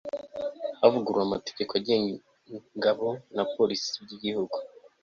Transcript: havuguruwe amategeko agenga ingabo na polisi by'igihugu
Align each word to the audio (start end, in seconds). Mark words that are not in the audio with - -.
havuguruwe 0.79 1.23
amategeko 1.25 1.71
agenga 1.79 2.15
ingabo 2.75 3.07
na 3.35 3.43
polisi 3.55 3.87
by'igihugu 4.03 4.57